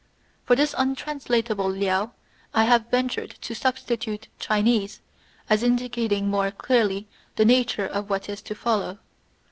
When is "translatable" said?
0.95-1.69